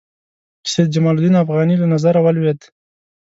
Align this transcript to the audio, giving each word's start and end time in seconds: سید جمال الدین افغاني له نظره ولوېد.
سید 0.71 0.89
جمال 0.95 1.15
الدین 1.17 1.35
افغاني 1.43 1.75
له 1.79 1.87
نظره 1.93 2.19
ولوېد. 2.21 2.59